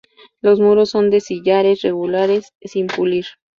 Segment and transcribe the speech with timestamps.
[0.41, 3.27] Los muros son de sillares regulares sin pulir.